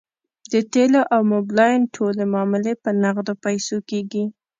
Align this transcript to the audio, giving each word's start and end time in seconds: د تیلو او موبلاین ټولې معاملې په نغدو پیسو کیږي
د 0.51 0.53
تیلو 0.73 1.01
او 1.13 1.21
موبلاین 1.33 1.81
ټولې 1.95 2.23
معاملې 2.33 2.73
په 2.83 2.89
نغدو 3.03 3.33
پیسو 3.45 3.77
کیږي 3.89 4.23